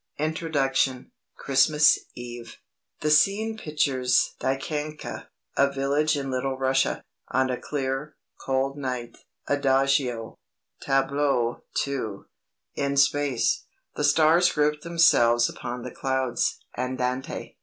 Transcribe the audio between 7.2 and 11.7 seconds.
on a clear, cold night (Adagio). "TABLEAU